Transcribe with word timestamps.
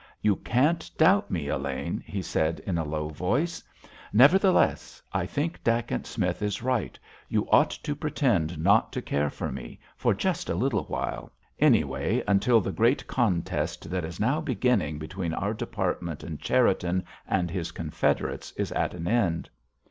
"You 0.19 0.37
can't 0.37 0.89
doubt 0.97 1.29
me, 1.29 1.47
Elaine," 1.47 2.03
he 2.07 2.23
said, 2.23 2.59
in 2.65 2.79
a 2.79 2.83
low 2.83 3.09
voice. 3.09 3.61
"Nevertheless, 4.11 4.99
I 5.13 5.27
think 5.27 5.63
Dacent 5.63 6.07
Smith 6.07 6.41
is 6.41 6.63
right; 6.63 6.97
you 7.29 7.47
ought 7.51 7.69
to 7.69 7.95
pretend 7.95 8.57
not 8.57 8.91
to 8.93 9.01
care 9.03 9.29
for 9.29 9.51
me, 9.51 9.79
for 9.95 10.15
just 10.15 10.49
a 10.49 10.55
little 10.55 10.85
while—anyway, 10.85 12.23
until 12.27 12.61
the 12.61 12.71
great 12.71 13.05
contest 13.05 13.91
that 13.91 14.03
is 14.03 14.19
now 14.19 14.41
beginning 14.41 14.97
between 14.97 15.35
our 15.35 15.53
department 15.53 16.23
and 16.23 16.39
Cherriton 16.41 17.03
and 17.27 17.51
his 17.51 17.71
confederates 17.71 18.51
is 18.53 18.71
at 18.71 18.95
an 18.95 19.07
end." 19.07 19.51